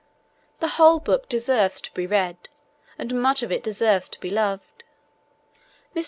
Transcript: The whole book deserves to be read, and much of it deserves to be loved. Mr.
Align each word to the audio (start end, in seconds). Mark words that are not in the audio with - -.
The 0.61 0.67
whole 0.79 0.99
book 0.99 1.29
deserves 1.29 1.79
to 1.81 1.93
be 1.93 2.07
read, 2.07 2.49
and 2.97 3.21
much 3.21 3.43
of 3.43 3.51
it 3.51 3.61
deserves 3.61 4.09
to 4.09 4.19
be 4.19 4.31
loved. 4.31 4.83
Mr. 5.95 5.99